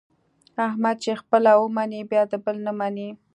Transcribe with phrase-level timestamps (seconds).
[0.67, 3.09] احمد چې خپله و مني بیا د بل نه مني.